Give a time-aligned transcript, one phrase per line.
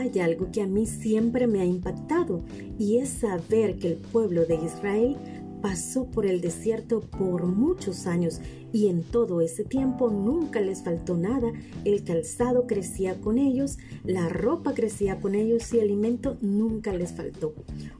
[0.00, 2.42] hay algo que a mí siempre me ha impactado
[2.78, 5.16] y es saber que el pueblo de Israel
[5.60, 8.40] pasó por el desierto por muchos años
[8.72, 11.52] y en todo ese tiempo nunca les faltó nada,
[11.84, 17.12] el calzado crecía con ellos, la ropa crecía con ellos y el alimento nunca les
[17.12, 17.54] faltó.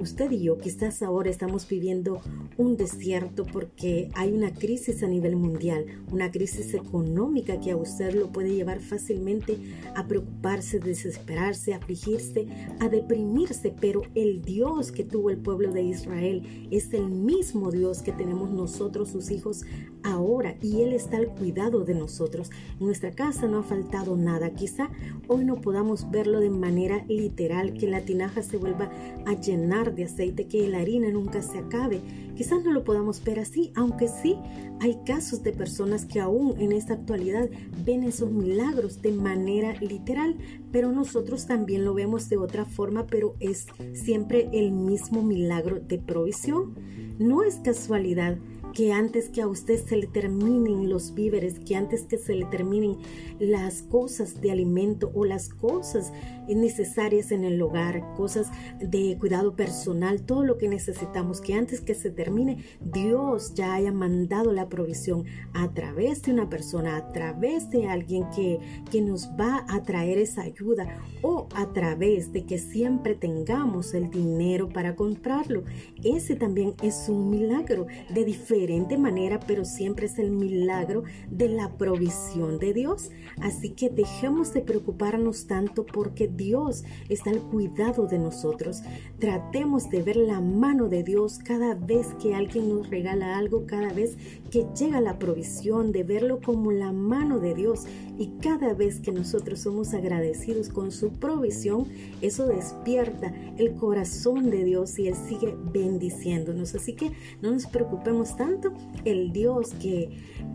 [0.00, 2.20] Usted y yo quizás ahora estamos viviendo
[2.56, 8.14] un desierto porque hay una crisis a nivel mundial, una crisis económica que a usted
[8.14, 9.58] lo puede llevar fácilmente
[9.94, 12.46] a preocuparse, desesperarse, afligirse,
[12.80, 17.08] a deprimirse, pero el Dios que tuvo el pueblo de Israel es el
[17.44, 19.64] mismo Dios que tenemos nosotros, sus hijos,
[20.04, 22.50] ahora y Él está al cuidado de nosotros.
[22.78, 24.50] En nuestra casa no ha faltado nada.
[24.50, 24.90] Quizá
[25.26, 28.90] hoy no podamos verlo de manera literal, que la tinaja se vuelva
[29.26, 32.00] a llenar de aceite, que la harina nunca se acabe.
[32.36, 34.36] Quizás no lo podamos ver así, aunque sí
[34.80, 37.48] hay casos de personas que aún en esta actualidad
[37.84, 40.36] ven esos milagros de manera literal,
[40.72, 45.98] pero nosotros también lo vemos de otra forma, pero es siempre el mismo milagro de
[45.98, 46.74] provisión.
[47.18, 48.36] No es casualidad
[48.74, 52.44] que antes que a usted se le terminen los víveres, que antes que se le
[52.46, 52.96] terminen
[53.38, 56.12] las cosas de alimento o las cosas
[56.48, 61.94] necesarias en el hogar, cosas de cuidado personal, todo lo que necesitamos, que antes que
[61.94, 67.70] se termine, Dios ya haya mandado la provisión a través de una persona, a través
[67.70, 68.58] de alguien que,
[68.90, 74.10] que nos va a traer esa ayuda o a través de que siempre tengamos el
[74.10, 75.62] dinero para comprarlo.
[76.02, 81.50] Ese también es un milagro de diferencia diferente manera, pero siempre es el milagro de
[81.50, 83.10] la provisión de Dios.
[83.42, 88.80] Así que dejemos de preocuparnos tanto porque Dios está al cuidado de nosotros.
[89.18, 93.92] Tratemos de ver la mano de Dios cada vez que alguien nos regala algo, cada
[93.92, 94.16] vez
[94.50, 97.84] que llega la provisión, de verlo como la mano de Dios.
[98.18, 101.86] Y cada vez que nosotros somos agradecidos con su provisión,
[102.20, 106.74] eso despierta el corazón de Dios y Él sigue bendiciéndonos.
[106.74, 107.12] Así que
[107.42, 108.72] no nos preocupemos tanto
[109.04, 110.10] el Dios que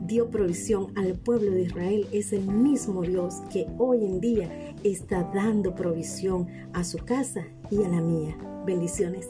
[0.05, 5.29] dio provisión al pueblo de Israel es el mismo Dios que hoy en día está
[5.33, 8.37] dando provisión a su casa y a la mía.
[8.65, 9.27] Bendiciones.